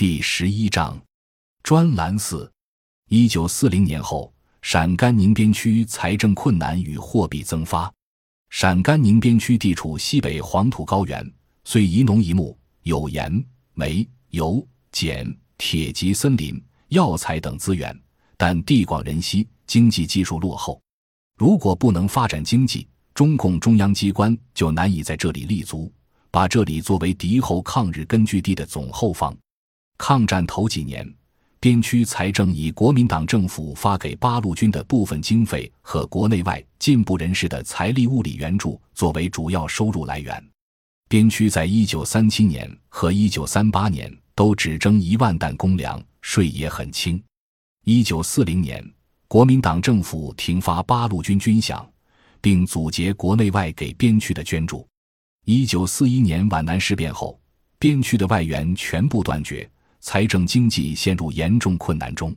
[0.00, 0.98] 第十一章，
[1.62, 2.50] 专栏四，
[3.10, 7.92] 一九四零年后，陕甘宁边区财政困难与货币增发。
[8.48, 11.30] 陕甘宁边区地处西北黄土高原，
[11.64, 13.44] 虽宜农宜牧，有盐、
[13.74, 16.58] 煤、油、碱、铁及森林、
[16.88, 17.94] 药材等资源，
[18.38, 20.80] 但地广人稀，经济技术落后。
[21.36, 25.92] 如果不能发展经济，中共中央机关就难以在这里立足，
[26.30, 29.36] 把这里作为敌后抗日根据地的总后方。
[30.02, 31.06] 抗战头几年，
[31.60, 40.42] 边区财政以国民党政府发给八路军的部分经费和国内外进步人士的财力物力援助作为主要收入来源。
[41.06, 47.22] 边区在一九三七年和一九三八年都只征一万担公粮，税也很轻。
[47.84, 48.82] 一九四零年，
[49.28, 51.86] 国民党政府停发八路军军饷。
[52.40, 54.88] 并阻截国内外给边区的捐助。
[55.44, 57.38] 一九四一年皖南事变后，
[57.78, 62.34] 边区的外援全部断绝，财政经济陷入严重困难中。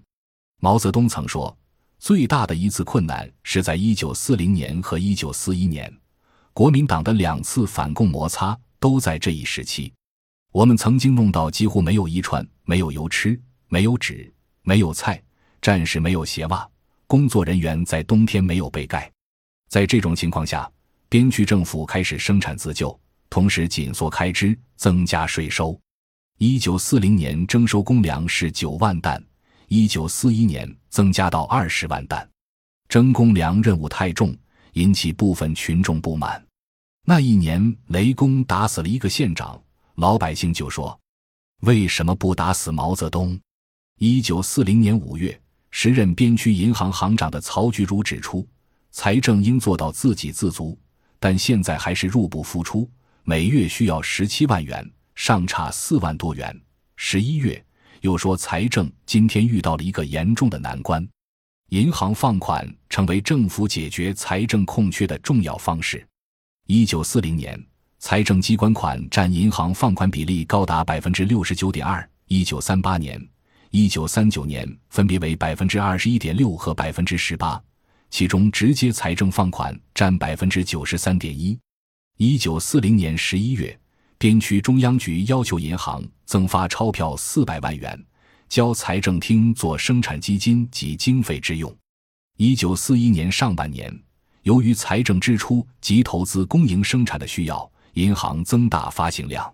[0.59, 1.55] 毛泽东曾说
[1.97, 5.91] ：“最大的一次困难是在一九四零年和一九四一年，
[6.53, 9.91] 国民党的两次反共摩擦都在这一时期。
[10.51, 15.21] 我们曾经弄到几乎没有衣穿，没有油吃，没有纸，没有菜，
[15.61, 16.69] 战士没有鞋袜，
[17.07, 19.09] 工作人员在冬天没有被盖。”
[19.69, 20.69] 在这种情况下，
[21.09, 22.97] 边区政府开始生产自救，
[23.29, 25.79] 同时紧缩开支，增加税收。
[26.39, 29.23] 一九四零年征收公粮是九万担，
[29.67, 32.27] 一九四一年增加到二十万担。
[32.89, 34.35] 征公粮任务太重，
[34.73, 36.43] 引起部分群众不满。
[37.05, 39.61] 那一年，雷公打死了一个县长，
[39.95, 40.99] 老百姓就说
[41.61, 43.39] ：“为什么不打死毛泽东？”
[43.99, 45.39] 一九四零年五月，
[45.71, 48.45] 时任边区银行行长的曹菊如指出。
[48.91, 50.77] 财政应做到自给自足，
[51.19, 52.89] 但现在还是入不敷出，
[53.23, 56.55] 每月需要十七万元，尚差四万多元。
[56.95, 57.63] 十一月
[58.01, 61.07] 又说财政今天遇到了一个严重的难关，
[61.69, 66.05] 银行放款成为政府解决财政空缺的重要方式。
[66.67, 67.61] 一九四零年，
[67.99, 73.21] 财政机关款占银行放款比例高达百分之六十九点二，一九三八年、
[73.71, 77.61] 一九三九年分别为百分之二十一点六和百分之十八。
[78.09, 81.57] 其中直接财政放款占百分之九十三点一。
[82.17, 83.75] 一九四零年十一月，
[84.23, 88.05] 边区中央局要求银行增发钞票四百万元，
[88.47, 91.75] 交财政厅做生产基金及经费之用。
[92.37, 93.93] 一九四一年上半年，
[94.43, 99.53] 由于财政支出及投资公营生产的需要，银行增大发行量。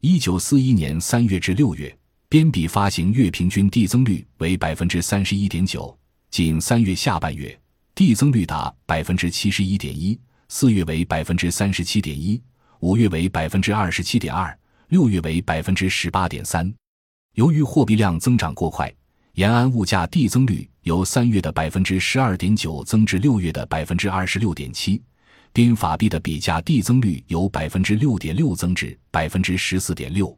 [0.00, 1.96] 一九四一年三月至六月，
[2.28, 5.96] 边币发行月平均递增率为百分之三十一点九，
[6.32, 7.56] 仅三月下半月。
[7.94, 10.18] 递增率达百分之七十一点一，
[10.48, 12.42] 四月为百分之三十七点一，
[12.80, 14.58] 五月为百分之二十七点二，
[14.88, 16.72] 六月为百分之十八点三。
[17.34, 18.90] 由于货币量增长过快，
[19.32, 25.02] 延安物价递增率由三月的百分之十二点九增至六月的百分之二十六点七，
[25.52, 30.34] 边法币的比价递增率由百分之六点六增至百分之十四点六。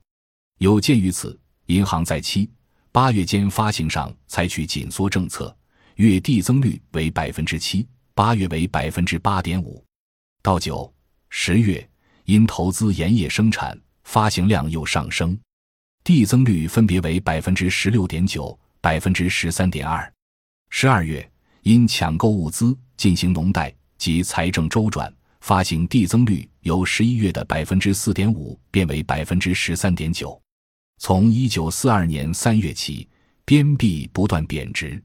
[0.58, 2.50] 有鉴于此，银行在七
[2.90, 5.56] 八月间发行上采取紧缩政策。
[5.94, 9.84] 月递增率为百分之七，八月为百分之八点五，
[10.42, 10.92] 到九
[11.28, 11.88] 十月
[12.32, 15.38] 因投资盐业生产，发行量又上升，
[16.02, 20.10] 递增率分别为百分之十六点九、百分之十三点二。
[20.70, 30.40] 十二月因抢购物资进行农贷及财政周转，发行递增率由十一月的百分之四点五变为百分之十三点九。
[31.02, 33.06] 从一九四二年三月起，
[33.44, 34.98] 边币不断贬值。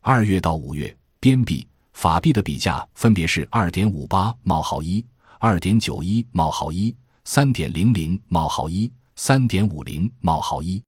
[0.00, 5.04] 二月到五月，边币、法币的比价分别是二点五八冒号一、
[5.44, 6.94] 二点九一冒号一、
[7.24, 10.80] 三点零零冒号一、三点五零冒号一。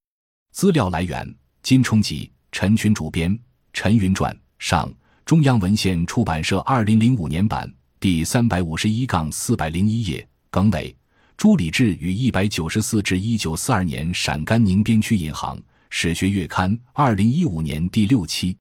[0.53, 1.29] 资料来源：
[1.61, 3.33] 金冲集，陈群主编，
[3.73, 4.89] 《陈云传》上，
[5.25, 10.25] 中央文献出版社二零零五年版，第三百五十一杠四百零一页。
[10.53, 10.97] 耿磊、
[11.37, 15.61] 朱理治与一百九十四至一九四二年陕甘宁边区银行
[15.91, 18.57] 史学月刊二零一五年第六期。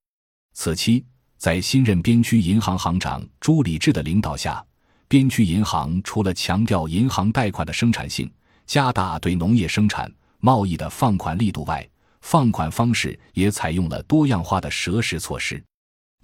[0.56, 1.06] 此期，
[1.38, 4.65] 在新任边区银行行长朱理治的领导下，
[5.13, 8.27] 边区银行除了强调银行贷款的生产性，
[8.65, 11.88] 加大对农业生产、贸易的放款力度外，
[12.21, 15.63] 放款方式也采用了多样化的设施措施。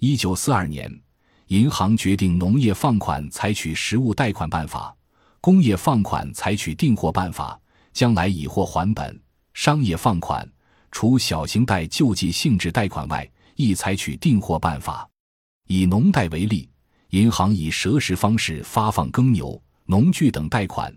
[0.00, 0.92] 一九四二年，
[1.46, 4.92] 银行决定农业放款采取实物贷款办法，
[5.40, 7.56] 工业放款采取订货办法，
[7.92, 9.22] 将来以货还本。
[9.54, 10.44] 商业放款
[10.90, 15.08] 除小型贷救济性质贷款外，亦采取订货办法，
[15.68, 16.68] 以农贷为例，
[17.10, 20.94] 银行以蛇食方式发放耕牛、农具等贷款，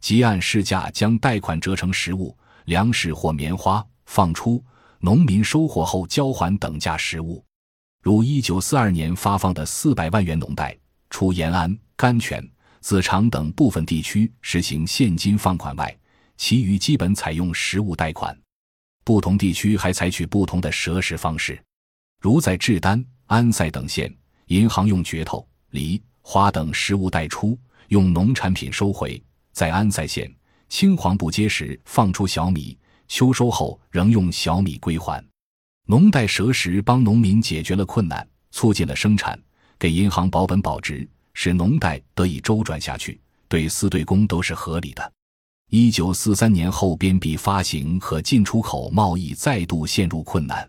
[0.00, 2.36] 即按市价将贷款折成实物、
[2.66, 4.64] 粮食或棉花、放出、
[5.00, 7.44] 农民收获后交还等价实物。
[8.00, 10.76] 如一九四二年发放的四百万元农贷，
[11.10, 12.48] 除延安、甘泉、
[12.80, 15.92] 子长等部分地区实行现金放款外，
[16.36, 18.38] 其余基本采用实物贷款。
[19.02, 21.60] 不同地区还采取不同的赊实方式，
[22.20, 24.12] 如在志丹、安塞等县，
[24.46, 27.58] 银行用镢头、梨、花等食物带出，
[27.88, 29.20] 用农产品收回；
[29.52, 30.32] 在安塞县，
[30.68, 32.76] 青黄不接时放出小米，
[33.08, 35.24] 秋收后仍用小米归还。
[35.86, 39.40] 农贷赊实帮农民解决了困难，促进了生产，
[39.78, 45.12] 给银行保本保值，使农贷得以周转下去，对私对公都是合理的。
[45.70, 50.68] 一九四三年后，边币发行和进出口贸易再度陷入困难，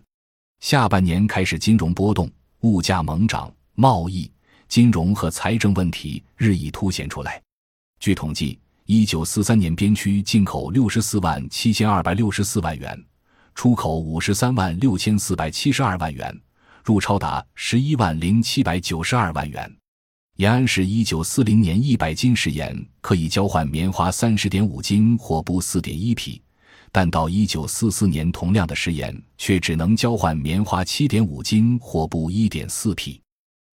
[0.59, 2.29] 下半年开始金融波动，
[2.61, 4.31] 物价猛涨，贸易、
[4.67, 7.41] 金融和财政问题日益凸显出来。
[7.99, 13.03] 据统计，一九四三年边区进口六十四万七千二百六十四万元。
[13.55, 16.39] 出口五十三万六千四百七十二万元，
[16.83, 19.75] 入超达十一万零七百九十二万元。
[20.35, 26.39] 延安市一九四零年一百斤食盐可以交换棉花三十点五斤或布四点一匹，
[26.91, 33.19] 但到一九四四年同量的食盐却只能交换棉花七点五斤或布一点四匹。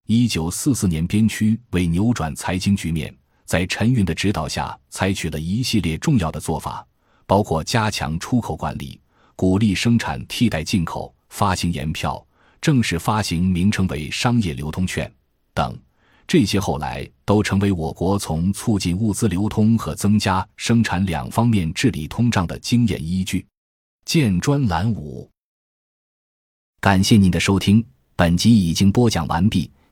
[0.06, 3.14] 一九四四年边区为扭转财经局面，
[3.46, 6.86] 在陈云的指导下，采取了一系列重要的做法，
[7.26, 9.00] 包括加强出口管理。
[9.34, 12.22] 鼓励生产替代进口，发行盐票，
[12.60, 15.10] 正式发行名称为商业流通券
[15.54, 15.74] 等，
[16.26, 23.46] 这些后来都成为我国从促进物资流通和增加生产两方面治理通胀的经验依据。
[24.04, 25.26] 见专栏五。
[26.82, 27.82] 感谢您的收听，
[28.14, 29.70] 本集已经播讲完毕。